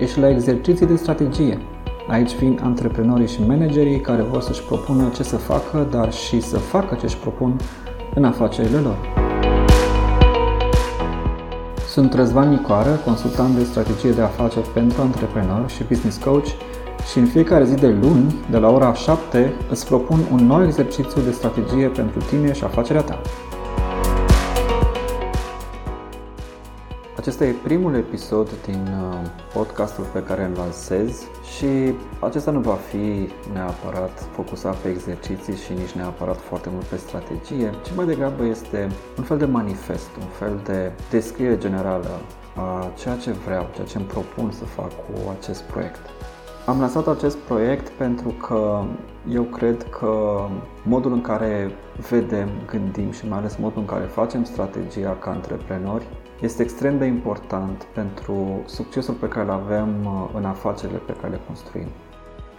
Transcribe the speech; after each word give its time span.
Ești 0.00 0.18
la 0.18 0.28
exerciții 0.28 0.86
de 0.86 0.96
strategie. 0.96 1.58
Aici 2.08 2.34
vin 2.34 2.60
antreprenorii 2.62 3.28
și 3.28 3.46
managerii 3.46 4.00
care 4.00 4.22
vor 4.22 4.40
să-și 4.40 4.62
propună 4.62 5.10
ce 5.14 5.22
să 5.22 5.36
facă, 5.36 5.86
dar 5.90 6.12
și 6.12 6.40
să 6.40 6.58
facă 6.58 6.94
ce 6.94 7.04
își 7.04 7.16
propun 7.16 7.56
în 8.14 8.24
afacerile 8.24 8.78
lor. 8.78 8.96
Sunt 11.88 12.14
Răzvan 12.14 12.48
Nicoară, 12.48 13.00
consultant 13.04 13.56
de 13.56 13.64
strategie 13.64 14.10
de 14.10 14.20
afaceri 14.20 14.68
pentru 14.68 15.02
antreprenori 15.02 15.72
și 15.72 15.84
business 15.84 16.16
coach 16.16 16.46
și 17.10 17.18
în 17.18 17.26
fiecare 17.26 17.64
zi 17.64 17.74
de 17.74 17.88
luni, 17.88 18.34
de 18.50 18.56
la 18.56 18.68
ora 18.68 18.94
7, 18.94 19.52
îți 19.70 19.86
propun 19.86 20.18
un 20.32 20.46
nou 20.46 20.64
exercițiu 20.64 21.20
de 21.22 21.30
strategie 21.30 21.86
pentru 21.86 22.20
tine 22.28 22.52
și 22.52 22.64
afacerea 22.64 23.02
ta. 23.02 23.20
Acesta 27.20 27.44
e 27.44 27.54
primul 27.62 27.94
episod 27.94 28.48
din 28.66 28.86
uh, 28.86 29.28
podcastul 29.54 30.04
pe 30.12 30.22
care 30.22 30.44
îl 30.44 30.52
lansez 30.56 31.22
și 31.56 31.94
acesta 32.20 32.50
nu 32.50 32.60
va 32.60 32.74
fi 32.74 33.28
neapărat 33.52 34.28
focusat 34.32 34.76
pe 34.76 34.88
exerciții 34.88 35.56
și 35.56 35.72
nici 35.72 35.90
neapărat 35.90 36.40
foarte 36.40 36.68
mult 36.72 36.84
pe 36.84 36.96
strategie, 36.96 37.74
ci 37.84 37.94
mai 37.96 38.06
degrabă 38.06 38.44
este 38.44 38.88
un 39.18 39.24
fel 39.24 39.38
de 39.38 39.44
manifest, 39.44 40.08
un 40.20 40.26
fel 40.26 40.60
de 40.64 40.92
descriere 41.10 41.58
generală 41.58 42.20
a 42.56 42.90
ceea 42.98 43.16
ce 43.16 43.30
vreau, 43.30 43.68
ceea 43.74 43.86
ce 43.86 43.96
îmi 43.96 44.06
propun 44.06 44.50
să 44.50 44.64
fac 44.64 44.88
cu 44.88 45.36
acest 45.38 45.62
proiect. 45.62 46.00
Am 46.66 46.80
lansat 46.80 47.06
acest 47.06 47.36
proiect 47.36 47.88
pentru 47.88 48.28
că 48.28 48.82
eu 49.32 49.42
cred 49.42 49.82
că 49.82 50.40
modul 50.82 51.12
în 51.12 51.20
care 51.20 51.70
vedem, 52.10 52.48
gândim 52.66 53.10
și 53.10 53.28
mai 53.28 53.38
ales 53.38 53.56
modul 53.56 53.80
în 53.80 53.86
care 53.86 54.04
facem 54.04 54.44
strategia 54.44 55.16
ca 55.20 55.30
antreprenori 55.30 56.06
este 56.40 56.62
extrem 56.62 56.98
de 56.98 57.04
important 57.04 57.86
pentru 57.94 58.62
succesul 58.66 59.14
pe 59.14 59.28
care 59.28 59.44
îl 59.44 59.50
avem 59.50 59.88
uh, 60.04 60.28
în 60.34 60.44
afacerile 60.44 60.98
pe 60.98 61.12
care 61.20 61.32
le 61.32 61.40
construim. 61.46 61.86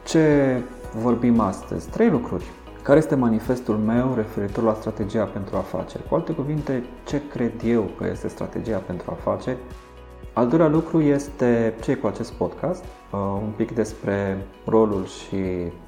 Ce 0.06 0.58
vorbim 1.02 1.40
astăzi? 1.40 1.90
Trei 1.90 2.10
lucruri. 2.10 2.46
Care 2.84 2.98
este 2.98 3.16
manifestul 3.16 3.76
meu 3.76 4.14
referitor 4.16 4.64
la 4.64 4.74
strategia 4.74 5.24
pentru 5.24 5.56
afaceri? 5.56 6.08
Cu 6.08 6.16
alte 6.16 6.34
cuvinte, 6.34 6.84
ce 7.08 7.22
cred 7.30 7.52
eu 7.66 7.90
că 7.98 8.08
este 8.12 8.28
strategia 8.28 8.78
pentru 8.78 9.12
afaceri? 9.12 9.58
Al 10.34 10.48
doilea 10.48 10.68
lucru 10.68 11.02
este 11.02 11.74
ce 11.82 11.96
cu 11.96 12.08
acest 12.08 12.32
podcast, 12.32 12.84
uh, 12.84 13.20
un 13.20 13.52
pic 13.56 13.72
despre 13.72 14.46
rolul 14.66 15.06
și 15.06 15.38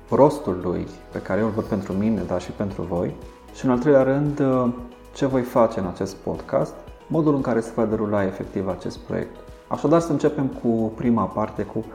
rostul 0.09 0.59
lui 0.63 0.88
pe 1.11 1.19
care 1.19 1.39
eu 1.39 1.45
îl 1.45 1.52
văd 1.52 1.63
pentru 1.63 1.94
mine, 1.94 2.22
dar 2.28 2.41
și 2.41 2.52
pentru 2.52 2.81
voi. 2.81 3.16
Și 3.53 3.66
în 3.66 3.72
al 3.72 3.80
treilea 3.80 4.03
rând, 4.03 4.39
uh, 4.39 4.69
ce 5.13 5.25
voi 5.25 5.41
face 5.41 5.80
în 5.80 5.85
acest 5.85 6.16
podcast 6.16 6.73
modul 7.14 7.36
în 7.36 7.42
care 7.42 7.59
se 7.59 7.72
va 7.75 7.86
derula 7.86 8.25
efectiv 8.25 8.67
acest 8.67 8.97
proiect. 8.97 9.36
Așadar 9.67 10.00
să 10.00 10.11
începem 10.11 10.47
cu 10.47 10.92
prima 10.95 11.23
parte, 11.23 11.64
cu 11.64 11.86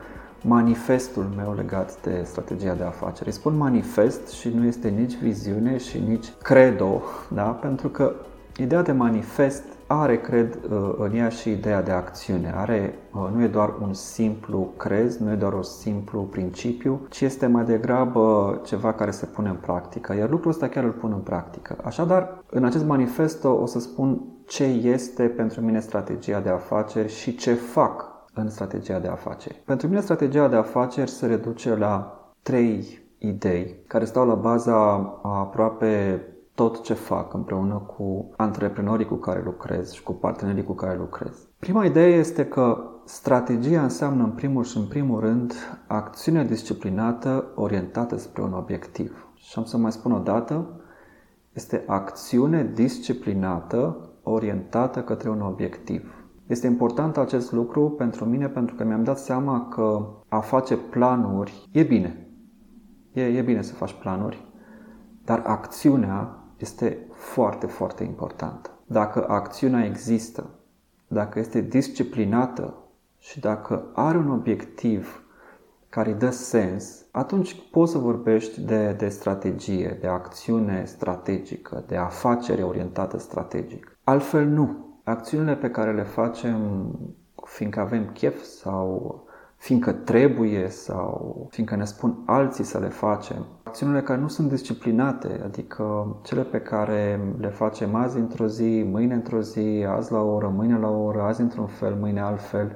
manifestul 0.41 1.29
meu 1.35 1.53
legat 1.55 2.01
de 2.01 2.21
strategia 2.25 2.73
de 2.73 2.83
afaceri. 2.83 3.31
Spun 3.31 3.57
manifest 3.57 4.29
și 4.29 4.49
nu 4.49 4.65
este 4.65 4.87
nici 4.89 5.15
viziune 5.15 5.77
și 5.77 5.99
nici 6.07 6.25
credo, 6.43 7.01
da? 7.27 7.41
pentru 7.43 7.87
că 7.87 8.13
ideea 8.57 8.81
de 8.81 8.91
manifest 8.91 9.63
are, 9.91 10.21
cred, 10.21 10.59
uh, 10.71 10.93
în 10.97 11.15
ea 11.15 11.29
și 11.29 11.51
ideea 11.51 11.81
de 11.81 11.91
acțiune. 11.91 12.53
Are, 12.55 12.99
uh, 13.13 13.29
nu 13.33 13.43
e 13.43 13.47
doar 13.47 13.75
un 13.81 13.93
simplu 13.93 14.73
crez, 14.77 15.17
nu 15.17 15.31
e 15.31 15.35
doar 15.35 15.53
un 15.53 15.63
simplu 15.63 16.21
principiu, 16.21 17.05
ci 17.09 17.21
este 17.21 17.45
mai 17.47 17.63
degrabă 17.63 18.61
ceva 18.65 18.93
care 18.93 19.11
se 19.11 19.25
pune 19.25 19.49
în 19.49 19.55
practică. 19.55 20.15
Iar 20.15 20.29
lucrul 20.29 20.51
ăsta 20.51 20.67
chiar 20.67 20.83
îl 20.83 20.91
pun 20.91 21.11
în 21.11 21.19
practică. 21.19 21.77
Așadar, 21.83 22.43
în 22.49 22.63
acest 22.63 22.85
manifesto 22.85 23.49
o 23.49 23.65
să 23.65 23.79
spun 23.79 24.21
ce 24.45 24.63
este 24.63 25.23
pentru 25.23 25.61
mine 25.61 25.79
strategia 25.79 26.39
de 26.39 26.49
afaceri 26.49 27.13
și 27.13 27.35
ce 27.35 27.53
fac 27.53 28.05
în 28.33 28.49
strategia 28.49 28.99
de 28.99 29.07
afaceri. 29.07 29.61
Pentru 29.65 29.87
mine 29.87 30.01
strategia 30.01 30.47
de 30.47 30.55
afaceri 30.55 31.09
se 31.09 31.25
reduce 31.25 31.75
la 31.75 32.19
trei 32.41 33.07
idei 33.17 33.83
care 33.87 34.05
stau 34.05 34.27
la 34.27 34.35
baza 34.35 34.75
a 35.23 35.39
aproape 35.39 36.21
tot 36.59 36.81
ce 36.81 36.93
fac 36.93 37.33
împreună 37.33 37.75
cu 37.75 38.29
antreprenorii 38.37 39.05
cu 39.05 39.15
care 39.15 39.41
lucrez 39.43 39.91
și 39.91 40.03
cu 40.03 40.13
partenerii 40.13 40.63
cu 40.63 40.73
care 40.73 40.97
lucrez. 40.97 41.47
Prima 41.59 41.85
idee 41.85 42.15
este 42.15 42.45
că 42.45 42.91
strategia 43.05 43.83
înseamnă 43.83 44.23
în 44.23 44.31
primul 44.31 44.63
și 44.63 44.77
în 44.77 44.85
primul 44.85 45.19
rând 45.19 45.53
acțiune 45.87 46.43
disciplinată 46.43 47.51
orientată 47.55 48.17
spre 48.17 48.41
un 48.41 48.53
obiectiv. 48.53 49.27
Și 49.35 49.53
am 49.57 49.63
să 49.63 49.77
mai 49.77 49.91
spun 49.91 50.11
o 50.11 50.19
dată, 50.19 50.81
este 51.53 51.83
acțiune 51.87 52.71
disciplinată 52.73 54.09
orientată 54.23 55.01
către 55.01 55.29
un 55.29 55.41
obiectiv. 55.41 56.25
Este 56.47 56.67
important 56.67 57.17
acest 57.17 57.51
lucru 57.51 57.89
pentru 57.89 58.25
mine 58.25 58.47
pentru 58.47 58.75
că 58.75 58.83
mi-am 58.83 59.03
dat 59.03 59.17
seama 59.17 59.67
că 59.67 60.07
a 60.27 60.39
face 60.39 60.77
planuri 60.77 61.69
e 61.71 61.83
bine. 61.83 62.27
E, 63.13 63.21
e 63.21 63.41
bine 63.41 63.61
să 63.61 63.73
faci 63.73 63.93
planuri, 63.93 64.47
dar 65.23 65.43
acțiunea 65.45 66.38
este 66.59 66.97
foarte, 67.11 67.65
foarte 67.65 68.03
importantă. 68.03 68.69
Dacă 68.85 69.25
acțiunea 69.27 69.85
există, 69.85 70.49
dacă 71.07 71.39
este 71.39 71.61
disciplinată 71.61 72.73
și 73.19 73.39
dacă 73.39 73.85
are 73.93 74.17
un 74.17 74.31
obiectiv 74.31 75.23
care 75.89 76.09
îi 76.09 76.15
dă 76.15 76.29
sens, 76.29 77.05
atunci 77.11 77.55
poți 77.71 77.91
să 77.91 77.97
vorbești 77.97 78.61
de, 78.61 78.95
de 78.97 79.07
strategie, 79.09 79.97
de 80.01 80.07
acțiune 80.07 80.85
strategică, 80.85 81.83
de 81.87 81.95
afacere 81.95 82.63
orientată 82.63 83.17
strategic. 83.17 83.97
Altfel 84.03 84.45
nu. 84.45 84.87
Acțiunile 85.03 85.55
pe 85.55 85.69
care 85.69 85.93
le 85.93 86.03
facem 86.03 86.89
fiindcă 87.43 87.79
avem 87.79 88.09
chef 88.13 88.41
sau 88.41 89.23
fiindcă 89.55 89.91
trebuie 89.91 90.69
sau 90.69 91.47
fiindcă 91.49 91.75
ne 91.75 91.85
spun 91.85 92.23
alții 92.25 92.63
să 92.63 92.79
le 92.79 92.87
facem. 92.87 93.45
Acțiunile 93.69 94.01
care 94.01 94.19
nu 94.19 94.27
sunt 94.27 94.49
disciplinate, 94.49 95.41
adică 95.43 96.15
cele 96.23 96.43
pe 96.43 96.59
care 96.59 97.33
le 97.37 97.49
facem 97.49 97.95
azi 97.95 98.17
într-o 98.17 98.47
zi, 98.47 98.87
mâine 98.91 99.13
într-o 99.13 99.41
zi, 99.41 99.85
azi 99.89 100.11
la 100.11 100.21
o 100.21 100.33
oră, 100.33 100.47
mâine 100.47 100.77
la 100.77 100.89
o 100.89 101.03
oră, 101.03 101.21
azi 101.21 101.41
într-un 101.41 101.67
fel, 101.67 101.95
mâine 101.95 102.21
altfel, 102.21 102.75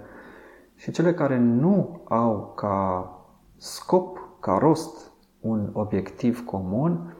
și 0.75 0.91
cele 0.91 1.13
care 1.13 1.37
nu 1.39 2.01
au 2.03 2.53
ca 2.55 3.09
scop, 3.57 4.17
ca 4.39 4.57
rost, 4.57 5.11
un 5.39 5.69
obiectiv 5.73 6.45
comun, 6.45 7.15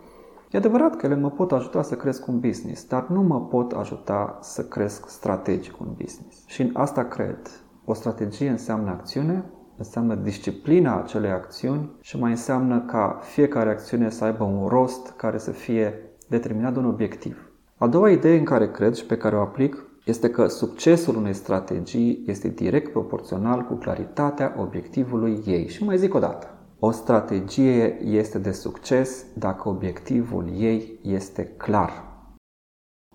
E 0.51 0.57
adevărat 0.57 0.95
că 0.95 1.05
ele 1.05 1.16
mă 1.16 1.31
pot 1.31 1.51
ajuta 1.51 1.81
să 1.81 1.95
cresc 1.95 2.28
un 2.28 2.40
business, 2.40 2.88
dar 2.88 3.07
nu 3.07 3.22
mă 3.22 3.41
pot 3.41 3.72
ajuta 3.72 4.38
să 4.41 4.66
cresc 4.66 5.09
strategic 5.09 5.79
un 5.79 5.88
business. 5.97 6.44
Și 6.45 6.61
în 6.61 6.69
asta 6.73 7.03
cred. 7.03 7.40
O 7.85 7.94
strategie 7.94 8.50
înseamnă 8.50 8.90
acțiune, 8.90 9.45
înseamnă 9.78 10.16
disciplina 10.16 10.97
acelei 10.97 11.31
acțiuni 11.31 11.89
și 12.01 12.19
mai 12.19 12.29
înseamnă 12.29 12.81
ca 12.81 13.19
fiecare 13.22 13.69
acțiune 13.69 14.09
să 14.09 14.23
aibă 14.23 14.44
un 14.44 14.67
rost 14.67 15.13
care 15.17 15.38
să 15.38 15.51
fie 15.51 15.94
determinat 16.28 16.73
de 16.73 16.79
un 16.79 16.85
obiectiv. 16.85 17.51
A 17.78 17.88
doua 17.88 18.09
idee 18.09 18.38
în 18.38 18.44
care 18.44 18.72
cred 18.72 18.94
și 18.94 19.06
pe 19.06 19.17
care 19.17 19.35
o 19.35 19.41
aplic 19.41 19.85
este 20.06 20.29
că 20.29 20.47
succesul 20.47 21.16
unei 21.16 21.34
strategii 21.34 22.23
este 22.28 22.47
direct 22.47 22.91
proporțional 22.91 23.61
cu 23.61 23.73
claritatea 23.73 24.56
obiectivului 24.57 25.41
ei. 25.45 25.67
Și 25.67 25.84
mai 25.84 25.97
zic 25.97 26.13
o 26.13 26.19
dată. 26.19 26.47
O 26.79 26.91
strategie 26.91 28.01
este 28.03 28.40
de 28.40 28.51
succes 28.51 29.25
dacă 29.35 29.69
obiectivul 29.69 30.45
ei 30.57 31.00
este 31.01 31.45
clar. 31.45 32.11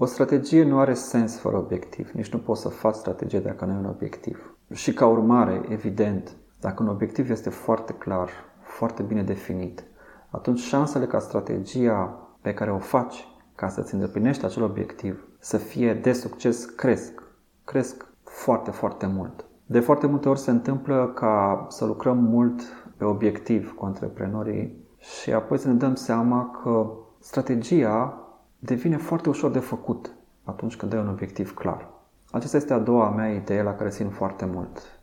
O 0.01 0.05
strategie 0.05 0.65
nu 0.65 0.79
are 0.79 0.95
sens 0.95 1.39
fără 1.39 1.57
obiectiv, 1.57 2.11
nici 2.11 2.33
nu 2.33 2.39
poți 2.39 2.61
să 2.61 2.69
faci 2.69 2.95
strategie 2.95 3.41
dacă 3.41 3.65
nu 3.65 3.73
ai 3.73 3.79
un 3.79 3.85
obiectiv. 3.85 4.57
Și 4.73 4.93
ca 4.93 5.07
urmare, 5.07 5.61
evident, 5.69 6.37
dacă 6.61 6.83
un 6.83 6.89
obiectiv 6.89 7.31
este 7.31 7.51
foarte 7.51 7.93
clar, 7.93 8.29
foarte 8.63 9.03
bine 9.03 9.23
definit, 9.23 9.85
atunci 10.31 10.61
șansele 10.61 11.07
ca 11.07 11.19
strategia 11.19 12.29
pe 12.41 12.55
care 12.55 12.73
o 12.73 12.79
faci 12.79 13.29
ca 13.55 13.69
să-ți 13.69 13.95
îndeplinești 13.95 14.45
acel 14.45 14.63
obiectiv 14.63 15.27
să 15.39 15.57
fie 15.57 15.95
de 15.95 16.13
succes 16.13 16.65
cresc. 16.65 17.23
Cresc 17.65 18.07
foarte, 18.25 18.71
foarte 18.71 19.07
mult. 19.07 19.45
De 19.67 19.81
foarte 19.81 20.07
multe 20.07 20.29
ori 20.29 20.39
se 20.39 20.51
întâmplă 20.51 21.13
ca 21.15 21.67
să 21.69 21.85
lucrăm 21.85 22.19
mult 22.19 22.63
pe 22.97 23.05
obiectiv 23.05 23.75
cu 23.75 23.85
antreprenorii 23.85 24.87
și 24.99 25.33
apoi 25.33 25.59
să 25.59 25.69
ne 25.69 25.75
dăm 25.75 25.95
seama 25.95 26.51
că 26.63 26.91
strategia 27.19 28.23
devine 28.59 28.97
foarte 28.97 29.29
ușor 29.29 29.51
de 29.51 29.59
făcut 29.59 30.15
atunci 30.45 30.77
când 30.77 30.93
ai 30.93 31.01
un 31.01 31.09
obiectiv 31.09 31.55
clar. 31.55 31.91
Aceasta 32.31 32.57
este 32.57 32.73
a 32.73 32.79
doua 32.79 33.11
mea 33.11 33.35
idee 33.35 33.63
la 33.63 33.75
care 33.75 33.89
țin 33.89 34.09
foarte 34.09 34.45
mult. 34.45 34.98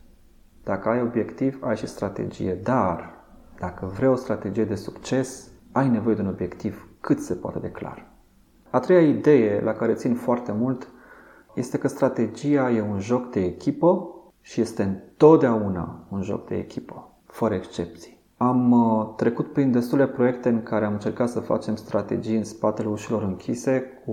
Dacă 0.66 0.90
ai 0.90 1.02
obiectiv, 1.02 1.60
ai 1.62 1.76
și 1.76 1.88
strategie, 1.88 2.60
dar 2.64 3.14
dacă 3.60 3.86
vrei 3.86 4.10
o 4.10 4.16
strategie 4.16 4.66
de 4.66 4.76
succes, 4.76 5.50
ai 5.72 5.90
nevoie 5.90 6.16
de 6.16 6.22
un 6.22 6.28
obiectiv 6.28 6.90
cât 7.02 7.20
se 7.20 7.34
poate 7.34 7.60
de 7.60 7.70
clar. 7.70 8.08
A 8.70 8.80
treia 8.80 9.02
idee 9.02 9.62
la 9.62 9.74
care 9.74 9.94
țin 9.94 10.16
foarte 10.16 10.52
mult 10.52 10.88
este 11.56 11.78
că 11.78 11.88
strategia 11.88 12.72
e 12.72 12.82
un 12.82 13.00
joc 13.00 13.32
de 13.32 13.40
echipă 13.40 14.08
și 14.42 14.62
este 14.62 14.84
întotdeauna 14.84 16.06
un 16.10 16.22
joc 16.22 16.48
de 16.48 16.56
echipă, 16.56 17.12
fără 17.26 17.54
excepții. 17.54 18.20
Am 18.38 18.72
uh, 18.72 19.14
trecut 19.16 19.54
prin 19.54 19.72
destule 19.72 20.08
proiecte 20.08 20.50
în 20.50 20.64
care 20.64 20.86
am 20.86 20.94
încercat 20.94 21.30
să 21.30 21.40
facem 21.40 21.76
strategii 21.76 22.38
în 22.38 22.44
spatele 22.44 22.88
ușilor 22.88 23.24
închise 23.24 23.84
cu 24.06 24.12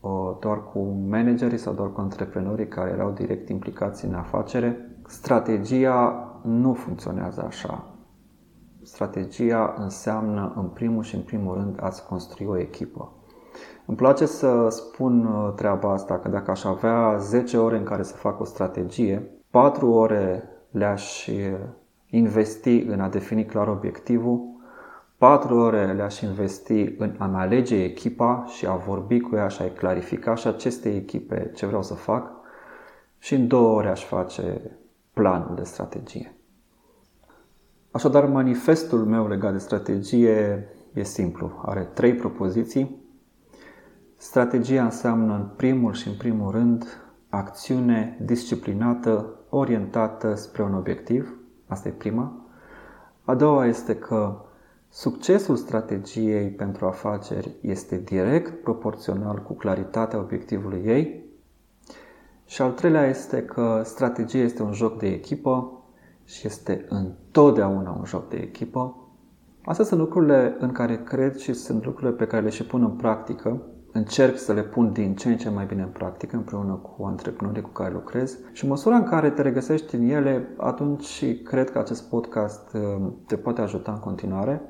uh, 0.00 0.36
doar 0.40 0.64
cu 0.64 0.78
managerii 1.08 1.58
sau 1.58 1.72
doar 1.72 1.92
cu 1.92 2.00
antreprenorii 2.00 2.68
care 2.68 2.90
erau 2.90 3.10
direct 3.10 3.48
implicați 3.48 4.04
în 4.04 4.14
afacere 4.14 4.93
strategia 5.06 6.28
nu 6.42 6.72
funcționează 6.72 7.44
așa. 7.46 7.84
Strategia 8.82 9.74
înseamnă, 9.78 10.52
în 10.56 10.68
primul 10.68 11.02
și 11.02 11.14
în 11.14 11.20
primul 11.20 11.54
rând, 11.54 11.78
ați 11.82 12.06
construi 12.06 12.46
o 12.46 12.58
echipă. 12.58 13.12
Îmi 13.86 13.96
place 13.96 14.26
să 14.26 14.68
spun 14.68 15.24
uh, 15.24 15.52
treaba 15.56 15.92
asta, 15.92 16.18
că 16.18 16.28
dacă 16.28 16.50
aș 16.50 16.64
avea 16.64 17.16
10 17.16 17.56
ore 17.56 17.76
în 17.76 17.84
care 17.84 18.02
să 18.02 18.16
fac 18.16 18.40
o 18.40 18.44
strategie, 18.44 19.30
4 19.50 19.90
ore 19.90 20.42
le-aș 20.70 21.26
uh, 21.26 21.58
investi 22.10 22.78
în 22.80 23.00
a 23.00 23.08
defini 23.08 23.44
clar 23.44 23.68
obiectivul, 23.68 24.54
4 25.18 25.56
ore 25.58 25.92
le-aș 25.92 26.20
investi 26.20 26.94
în 26.98 27.14
a-mi 27.18 27.36
alege 27.36 27.82
echipa 27.82 28.44
și 28.46 28.66
a 28.66 28.74
vorbi 28.74 29.20
cu 29.20 29.36
ea 29.36 29.48
și 29.48 29.62
a-i 29.62 29.72
clarifica 29.72 30.34
și 30.34 30.46
aceste 30.46 30.94
echipe 30.94 31.50
ce 31.54 31.66
vreau 31.66 31.82
să 31.82 31.94
fac 31.94 32.30
și 33.18 33.34
în 33.34 33.46
2 33.46 33.60
ore 33.60 33.88
aș 33.88 34.04
face 34.04 34.60
planul 35.14 35.54
de 35.54 35.64
strategie. 35.64 36.34
Așadar, 37.90 38.26
manifestul 38.26 39.04
meu 39.04 39.28
legat 39.28 39.52
de 39.52 39.58
strategie 39.58 40.68
e 40.92 41.02
simplu. 41.02 41.62
Are 41.64 41.88
trei 41.94 42.14
propoziții. 42.14 43.02
Strategia 44.16 44.84
înseamnă 44.84 45.34
în 45.34 45.48
primul 45.56 45.92
și 45.92 46.08
în 46.08 46.14
primul 46.14 46.50
rând 46.50 46.84
acțiune 47.28 48.18
disciplinată, 48.22 49.34
orientată 49.48 50.34
spre 50.34 50.62
un 50.62 50.74
obiectiv. 50.74 51.38
Asta 51.66 51.88
e 51.88 51.92
prima. 51.92 52.46
A 53.24 53.34
doua 53.34 53.66
este 53.66 53.96
că 53.96 54.44
succesul 54.88 55.56
strategiei 55.56 56.50
pentru 56.50 56.86
afaceri 56.86 57.54
este 57.60 57.98
direct 57.98 58.62
proporțional 58.62 59.42
cu 59.42 59.52
claritatea 59.52 60.18
obiectivului 60.18 60.82
ei. 60.84 61.23
Și 62.54 62.62
al 62.62 62.70
treilea 62.70 63.06
este 63.06 63.42
că 63.42 63.82
strategia 63.84 64.38
este 64.38 64.62
un 64.62 64.72
joc 64.72 64.98
de 64.98 65.06
echipă 65.06 65.82
și 66.24 66.46
este 66.46 66.86
întotdeauna 66.88 67.96
un 67.98 68.04
joc 68.04 68.28
de 68.28 68.36
echipă. 68.36 68.96
Astea 69.64 69.84
sunt 69.84 70.00
lucrurile 70.00 70.56
în 70.58 70.72
care 70.72 71.02
cred 71.02 71.36
și 71.36 71.52
sunt 71.52 71.84
lucrurile 71.84 72.16
pe 72.16 72.26
care 72.26 72.42
le 72.42 72.50
și 72.50 72.66
pun 72.66 72.82
în 72.82 72.90
practică. 72.90 73.62
Încerc 73.92 74.38
să 74.38 74.52
le 74.52 74.62
pun 74.62 74.92
din 74.92 75.14
ce 75.14 75.28
în 75.28 75.36
ce 75.36 75.48
mai 75.48 75.66
bine 75.66 75.82
în 75.82 75.88
practică 75.88 76.36
împreună 76.36 76.72
cu 76.72 77.04
antreprenorii 77.04 77.62
cu 77.62 77.68
care 77.68 77.92
lucrez 77.92 78.38
și 78.52 78.64
în 78.64 78.70
măsura 78.70 78.96
în 78.96 79.04
care 79.04 79.30
te 79.30 79.42
regăsești 79.42 79.94
în 79.94 80.08
ele, 80.08 80.48
atunci 80.56 81.42
cred 81.42 81.70
că 81.70 81.78
acest 81.78 82.08
podcast 82.08 82.74
uh, 82.74 83.12
te 83.26 83.36
poate 83.36 83.60
ajuta 83.60 83.92
în 83.92 83.98
continuare. 83.98 84.62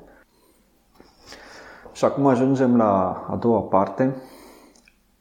Și 1.91 2.05
acum 2.05 2.25
ajungem 2.25 2.77
la 2.77 3.25
a 3.29 3.35
doua 3.35 3.61
parte. 3.61 4.15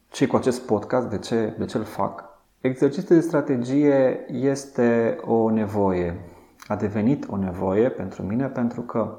Ce 0.09 0.27
cu 0.27 0.37
acest 0.37 0.67
podcast? 0.67 1.09
De 1.09 1.19
ce, 1.19 1.55
de 1.59 1.65
ce 1.65 1.77
îl 1.77 1.85
fac? 1.85 2.24
Exercițiul 2.65 3.19
de 3.19 3.25
strategie 3.25 4.25
este 4.27 5.19
o 5.25 5.51
nevoie. 5.51 6.21
A 6.67 6.77
devenit 6.77 7.27
o 7.31 7.37
nevoie 7.37 7.89
pentru 7.89 8.23
mine 8.23 8.47
pentru 8.47 8.81
că 8.81 9.17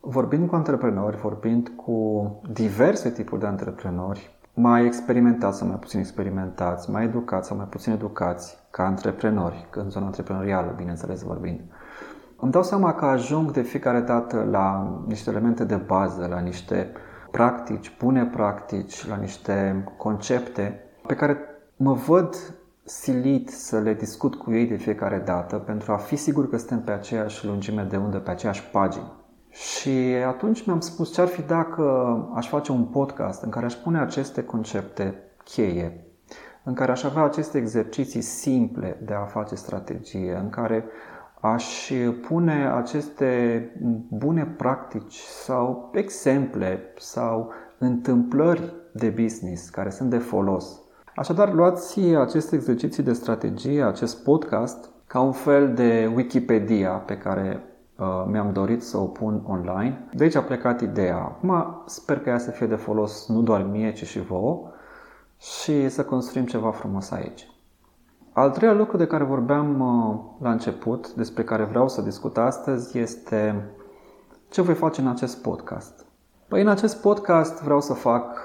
vorbind 0.00 0.48
cu 0.48 0.54
antreprenori, 0.54 1.16
vorbind 1.16 1.72
cu 1.76 2.26
diverse 2.52 3.10
tipuri 3.10 3.40
de 3.40 3.46
antreprenori, 3.46 4.38
mai 4.54 4.84
experimentați 4.84 5.58
sau 5.58 5.68
mai 5.68 5.76
puțin 5.76 5.98
experimentați, 5.98 6.90
mai 6.90 7.04
educați 7.04 7.48
sau 7.48 7.56
mai 7.56 7.66
puțin 7.66 7.92
educați, 7.92 8.58
ca 8.70 8.84
antreprenori, 8.84 9.68
în 9.74 9.90
zona 9.90 10.06
antreprenorială, 10.06 10.74
bineînțeles 10.76 11.22
vorbind, 11.22 11.60
îmi 12.36 12.52
dau 12.52 12.62
seama 12.62 12.94
că 12.94 13.04
ajung 13.04 13.50
de 13.50 13.62
fiecare 13.62 14.00
dată 14.00 14.46
la 14.50 14.96
niște 15.06 15.30
elemente 15.30 15.64
de 15.64 15.76
bază, 15.76 16.26
la 16.30 16.38
niște 16.38 16.92
practici, 17.30 17.96
bune 17.98 18.24
practici, 18.24 19.06
la 19.08 19.16
niște 19.16 19.84
concepte 19.96 20.80
pe 21.06 21.14
care 21.14 21.36
mă 21.76 21.92
văd 21.92 22.36
silit 22.84 23.48
să 23.48 23.78
le 23.78 23.94
discut 23.94 24.34
cu 24.34 24.52
ei 24.52 24.66
de 24.66 24.76
fiecare 24.76 25.18
dată 25.18 25.56
pentru 25.56 25.92
a 25.92 25.96
fi 25.96 26.16
sigur 26.16 26.48
că 26.48 26.56
suntem 26.56 26.82
pe 26.82 26.92
aceeași 26.92 27.46
lungime 27.46 27.82
de 27.82 27.96
undă, 27.96 28.18
pe 28.18 28.30
aceeași 28.30 28.62
pagină. 28.70 29.12
Și 29.48 30.14
atunci 30.26 30.66
mi-am 30.66 30.80
spus 30.80 31.12
ce 31.12 31.20
ar 31.20 31.26
fi 31.26 31.42
dacă 31.42 31.82
aș 32.34 32.48
face 32.48 32.72
un 32.72 32.84
podcast 32.84 33.42
în 33.42 33.50
care 33.50 33.64
aș 33.64 33.74
pune 33.74 34.00
aceste 34.00 34.44
concepte 34.44 35.14
cheie, 35.44 36.06
în 36.64 36.74
care 36.74 36.90
aș 36.90 37.02
avea 37.02 37.22
aceste 37.22 37.58
exerciții 37.58 38.20
simple 38.20 39.00
de 39.04 39.14
a 39.14 39.24
face 39.24 39.54
strategie, 39.54 40.34
în 40.42 40.50
care 40.50 40.84
aș 41.40 41.92
pune 42.28 42.70
aceste 42.70 43.70
bune 44.08 44.44
practici 44.44 45.18
sau 45.18 45.90
exemple 45.94 46.80
sau 46.98 47.50
întâmplări 47.78 48.74
de 48.92 49.08
business 49.08 49.68
care 49.68 49.90
sunt 49.90 50.10
de 50.10 50.18
folos 50.18 50.81
Așadar, 51.14 51.52
luați 51.52 52.00
acest 52.00 52.52
exerciții 52.52 53.02
de 53.02 53.12
strategie, 53.12 53.82
acest 53.82 54.22
podcast, 54.24 54.90
ca 55.06 55.20
un 55.20 55.32
fel 55.32 55.74
de 55.74 56.12
Wikipedia 56.14 56.90
pe 56.90 57.18
care 57.18 57.64
uh, 57.98 58.24
mi-am 58.26 58.52
dorit 58.52 58.82
să 58.82 58.96
o 58.96 59.04
pun 59.06 59.42
online. 59.46 60.08
De 60.12 60.22
aici 60.22 60.34
a 60.34 60.42
plecat 60.42 60.80
ideea. 60.80 61.16
Acum 61.16 61.82
sper 61.86 62.18
că 62.20 62.28
ea 62.28 62.38
să 62.38 62.50
fie 62.50 62.66
de 62.66 62.74
folos 62.74 63.28
nu 63.28 63.42
doar 63.42 63.62
mie, 63.62 63.92
ci 63.92 64.04
și 64.04 64.20
vouă 64.20 64.70
și 65.38 65.88
să 65.88 66.04
construim 66.04 66.46
ceva 66.46 66.70
frumos 66.70 67.10
aici. 67.10 67.50
Al 68.32 68.50
treilea 68.50 68.78
lucru 68.78 68.96
de 68.96 69.06
care 69.06 69.24
vorbeam 69.24 69.80
uh, 69.80 70.42
la 70.42 70.50
început, 70.50 71.12
despre 71.14 71.44
care 71.44 71.64
vreau 71.64 71.88
să 71.88 72.02
discut 72.02 72.36
astăzi, 72.36 72.98
este 72.98 73.70
ce 74.48 74.62
voi 74.62 74.74
face 74.74 75.00
în 75.00 75.08
acest 75.08 75.42
podcast. 75.42 76.06
Păi 76.48 76.60
în 76.60 76.68
acest 76.68 77.00
podcast 77.00 77.62
vreau 77.62 77.80
să 77.80 77.92
fac 77.92 78.38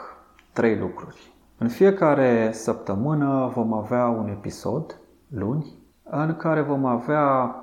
trei 0.54 0.78
lucruri. 0.78 1.37
În 1.60 1.68
fiecare 1.68 2.52
săptămână 2.52 3.52
vom 3.54 3.74
avea 3.74 4.08
un 4.08 4.28
episod, 4.28 5.00
luni, 5.28 5.78
în 6.04 6.36
care 6.36 6.62
vom 6.62 6.86
avea 6.86 7.56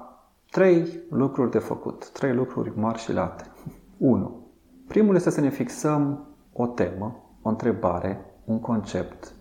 trei 0.51 1.03
lucruri 1.11 1.51
de 1.51 1.59
făcut, 1.59 2.11
trei 2.11 2.35
lucruri 2.35 2.79
mari 2.79 2.99
și 2.99 3.13
late. 3.13 3.45
1. 3.99 4.47
Primul 4.89 5.15
este 5.15 5.31
să 5.31 5.41
ne 5.41 5.49
fixăm 5.49 6.27
o 6.53 6.67
temă, 6.67 7.37
o 7.43 7.49
întrebare, 7.49 8.21
un 8.45 8.61
concept, 8.61 9.33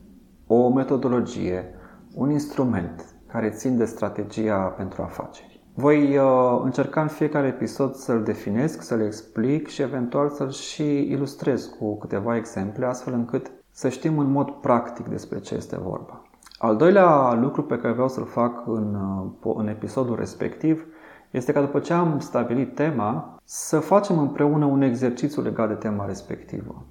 o 0.48 0.70
metodologie, 0.70 1.76
un 2.16 2.30
instrument 2.30 3.16
care 3.28 3.50
țin 3.50 3.78
de 3.78 3.86
strategia 3.86 4.58
pentru 4.58 5.02
afaceri. 5.02 5.64
Voi 5.74 6.18
uh, 6.18 6.62
încerca 6.64 7.02
în 7.02 7.08
fiecare 7.08 7.48
episod 7.48 7.94
să-l 7.94 8.24
definesc, 8.24 8.82
să-l 8.82 9.02
explic 9.02 9.68
și 9.68 9.82
eventual 9.82 10.30
să-l 10.30 10.52
și 10.52 11.12
ilustrez 11.12 11.66
cu 11.66 11.98
câteva 11.98 12.36
exemple, 12.36 12.86
astfel 12.86 13.14
încât 13.14 13.52
să 13.74 13.90
știm 13.90 14.20
în 14.20 14.32
mod 14.32 14.52
practic 14.52 15.06
despre 15.06 15.40
ce 15.40 15.56
este 15.56 15.78
vorba. 15.78 16.22
Al 16.58 16.76
doilea 16.76 17.34
lucru 17.34 17.64
pe 17.64 17.78
care 17.78 17.94
vreau 17.94 18.08
să-l 18.08 18.26
fac 18.26 18.68
în, 18.68 18.96
uh, 19.44 19.54
în 19.58 19.68
episodul 19.68 20.16
respectiv 20.16 20.86
este 21.32 21.52
ca 21.52 21.62
după 21.62 21.80
ce 21.80 21.94
am 21.94 22.20
stabilit 22.20 22.76
tema, 22.76 23.38
să 23.44 23.80
facem 23.80 24.20
împreună 24.20 24.66
un 24.66 24.82
exercițiu 24.82 25.42
legat 25.42 25.68
de 25.68 25.74
tema 25.74 26.06
respectivă. 26.06 26.86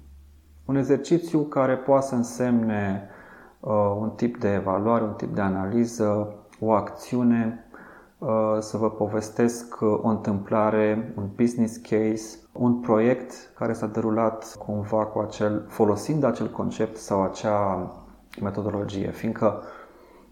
Un 0.65 0.75
exercițiu 0.75 1.39
care 1.41 1.75
poate 1.77 2.05
să 2.05 2.15
însemne 2.15 3.09
uh, 3.59 3.95
un 3.99 4.09
tip 4.09 4.37
de 4.37 4.53
evaluare, 4.53 5.03
un 5.03 5.13
tip 5.13 5.35
de 5.35 5.41
analiză, 5.41 6.35
o 6.59 6.71
acțiune, 6.71 7.57
uh, 7.59 7.62
să 8.59 8.77
vă 8.77 8.89
povestesc 8.89 9.81
uh, 9.81 9.99
o 10.01 10.07
întâmplare, 10.07 11.13
un 11.17 11.29
business 11.35 11.77
case, 11.77 12.39
un 12.51 12.79
proiect 12.79 13.33
care 13.57 13.73
s-a 13.73 13.87
derulat 13.87 14.55
cumva 14.65 15.05
cu 15.05 15.19
acel, 15.19 15.65
folosind 15.67 16.23
acel 16.23 16.49
concept 16.49 16.97
sau 16.97 17.23
acea 17.23 17.91
metodologie, 18.41 19.11
fiindcă 19.11 19.61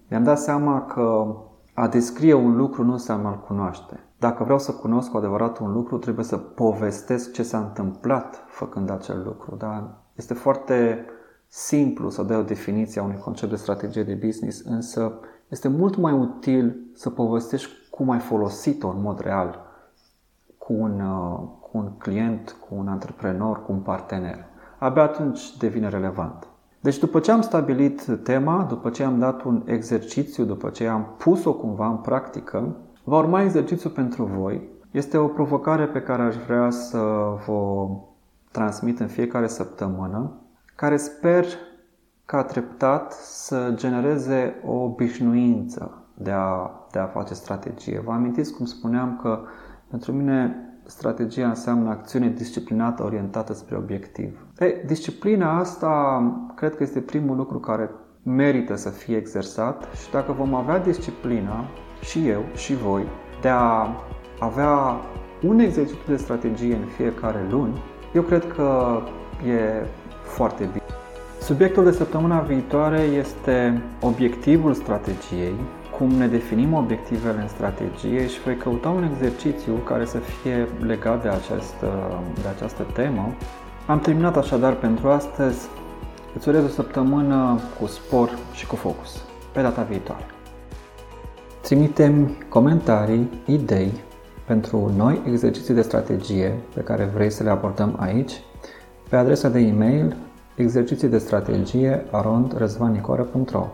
mi-am 0.09 0.23
dat 0.23 0.39
seama 0.39 0.85
că 0.85 1.35
a 1.73 1.87
descrie 1.87 2.33
un 2.33 2.55
lucru 2.55 2.83
nu 2.83 2.91
înseamnă 2.91 3.27
a-l 3.27 3.39
cunoaște. 3.47 3.99
Dacă 4.19 4.43
vreau 4.43 4.59
să 4.59 4.71
cunosc 4.71 5.09
cu 5.11 5.17
adevărat 5.17 5.57
un 5.57 5.71
lucru, 5.71 5.97
trebuie 5.97 6.25
să 6.25 6.37
povestesc 6.37 7.31
ce 7.31 7.43
s-a 7.43 7.57
întâmplat 7.57 8.43
făcând 8.47 8.89
acel 8.89 9.23
lucru. 9.25 9.55
Da? 9.55 10.01
Este 10.15 10.33
foarte 10.33 11.05
simplu 11.47 12.09
să 12.09 12.23
dai 12.23 12.37
o 12.37 12.43
definiție 12.43 13.01
a 13.01 13.03
unui 13.03 13.19
concept 13.23 13.51
de 13.51 13.57
strategie 13.57 14.03
de 14.03 14.19
business, 14.25 14.61
însă 14.65 15.13
este 15.47 15.67
mult 15.67 15.95
mai 15.95 16.13
util 16.13 16.75
să 16.93 17.09
povestești 17.09 17.80
cum 17.91 18.09
ai 18.09 18.19
folosit-o 18.19 18.87
în 18.87 19.01
mod 19.01 19.19
real 19.19 19.59
cu 20.57 20.73
un, 20.73 21.01
uh, 21.01 21.39
cu 21.61 21.77
un 21.77 21.91
client, 21.97 22.55
cu 22.67 22.75
un 22.77 22.87
antreprenor, 22.87 23.63
cu 23.65 23.71
un 23.71 23.79
partener. 23.79 24.45
Abia 24.77 25.03
atunci 25.03 25.57
devine 25.57 25.89
relevant. 25.89 26.47
Deci 26.79 26.99
după 26.99 27.19
ce 27.19 27.31
am 27.31 27.41
stabilit 27.41 28.05
tema, 28.23 28.65
după 28.69 28.89
ce 28.89 29.03
am 29.03 29.19
dat 29.19 29.41
un 29.41 29.63
exercițiu, 29.65 30.43
după 30.43 30.69
ce 30.69 30.87
am 30.87 31.07
pus-o 31.17 31.53
cumva 31.53 31.87
în 31.87 31.97
practică, 31.97 32.75
va 33.03 33.17
urma 33.17 33.41
exercițiu 33.41 33.89
pentru 33.89 34.23
voi. 34.23 34.69
Este 34.91 35.17
o 35.17 35.27
provocare 35.27 35.85
pe 35.85 36.01
care 36.01 36.21
aș 36.21 36.35
vrea 36.35 36.69
să 36.69 36.97
vă 37.47 37.87
transmit 38.51 38.99
în 38.99 39.07
fiecare 39.07 39.47
săptămână, 39.47 40.31
care 40.75 40.97
sper 40.97 41.45
ca 42.25 42.43
treptat 42.43 43.11
să 43.13 43.71
genereze 43.75 44.61
o 44.65 44.73
obișnuință 44.73 46.00
de 46.23 46.31
a, 46.31 46.71
de 46.91 46.99
a 46.99 47.05
face 47.05 47.33
strategie. 47.33 48.01
Vă 48.05 48.11
amintiți 48.11 48.53
cum 48.53 48.65
spuneam 48.65 49.19
că 49.21 49.39
pentru 49.89 50.11
mine 50.11 50.55
strategia 50.85 51.47
înseamnă 51.47 51.89
acțiune 51.89 52.27
disciplinată 52.27 53.03
orientată 53.03 53.53
spre 53.53 53.75
obiectiv. 53.77 54.45
E, 54.59 54.83
disciplina 54.85 55.59
asta 55.59 56.23
cred 56.55 56.75
că 56.75 56.83
este 56.83 56.99
primul 56.99 57.35
lucru 57.35 57.59
care 57.59 57.89
merită 58.23 58.75
să 58.75 58.89
fie 58.89 59.15
exersat 59.15 59.87
și 60.03 60.11
dacă 60.11 60.31
vom 60.31 60.53
avea 60.53 60.79
disciplina, 60.79 61.65
și 62.01 62.27
eu, 62.27 62.43
și 62.55 62.75
voi, 62.75 63.03
de 63.41 63.49
a 63.49 63.87
avea 64.39 65.01
un 65.43 65.59
exercițiu 65.59 66.01
de 66.07 66.15
strategie 66.15 66.75
în 66.75 66.85
fiecare 66.97 67.47
luni, 67.49 67.81
eu 68.13 68.21
cred 68.21 68.53
că 68.53 68.99
e 69.47 69.85
foarte 70.23 70.63
bine. 70.63 70.83
Subiectul 71.39 71.83
de 71.83 71.91
săptămâna 71.91 72.39
viitoare 72.39 72.99
este 72.99 73.81
obiectivul 74.01 74.73
strategiei, 74.73 75.55
cum 76.01 76.11
ne 76.11 76.27
definim 76.27 76.73
obiectivele 76.73 77.41
în 77.41 77.47
strategie 77.47 78.27
și 78.27 78.41
voi 78.41 78.57
căuta 78.57 78.89
un 78.89 79.03
exercițiu 79.03 79.73
care 79.73 80.05
să 80.05 80.17
fie 80.17 80.67
legat 80.79 81.21
de 81.21 81.27
această, 81.27 82.19
de 82.41 82.47
această 82.55 82.85
temă. 82.93 83.33
Am 83.87 83.99
terminat 83.99 84.37
așadar 84.37 84.73
pentru 84.73 85.09
astăzi. 85.09 85.67
Îți 86.35 86.49
urez 86.49 86.63
o 86.63 86.67
săptămână 86.67 87.59
cu 87.79 87.87
spor 87.87 88.37
și 88.53 88.67
cu 88.67 88.75
focus. 88.75 89.23
Pe 89.53 89.61
data 89.61 89.81
viitoare. 89.81 90.25
Trimite-mi 91.61 92.37
comentarii, 92.49 93.29
idei 93.45 93.91
pentru 94.45 94.91
noi 94.95 95.21
exerciții 95.27 95.73
de 95.73 95.81
strategie 95.81 96.57
pe 96.73 96.81
care 96.81 97.11
vrei 97.13 97.29
să 97.29 97.43
le 97.43 97.49
abordăm 97.49 97.95
aici 97.99 98.41
pe 99.09 99.15
adresa 99.15 99.49
de 99.49 99.59
e-mail 99.59 100.15
exerciții 100.55 101.07
de 101.07 101.17
strategie 101.17 102.05
arondrezvanicoare.ro 102.11 103.67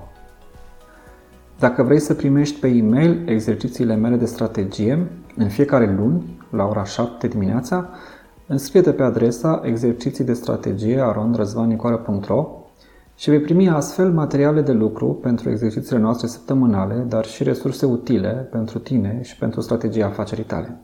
Dacă 1.60 1.84
vrei 1.84 2.00
să 2.00 2.14
primești 2.14 2.60
pe 2.60 2.68
e-mail 2.68 3.30
exercițiile 3.30 3.96
mele 3.96 4.16
de 4.16 4.26
strategie 4.26 5.08
în 5.36 5.48
fiecare 5.48 5.96
luni, 5.98 6.38
la 6.52 6.68
ora 6.68 6.84
7 6.84 7.28
dimineața, 7.28 7.90
înscrie-te 8.48 8.92
pe 8.92 9.04
adresa 9.04 9.62
exerciții 9.64 10.24
de 10.24 10.34
strategie 10.34 11.02
arondrezvanicoare.ro 11.02 12.48
și 13.16 13.30
vei 13.30 13.40
primi 13.40 13.70
astfel 13.70 14.12
materiale 14.12 14.62
de 14.62 14.72
lucru 14.72 15.14
pentru 15.14 15.50
exercițiile 15.50 16.02
noastre 16.02 16.28
săptămânale, 16.28 16.96
dar 16.96 17.26
și 17.26 17.44
resurse 17.44 17.86
utile 17.86 18.48
pentru 18.52 18.80
tine 18.80 19.20
și 19.24 19.38
pentru 19.38 19.62
strategia 19.62 20.06
afacerii 20.06 20.44
tale. 20.44 20.82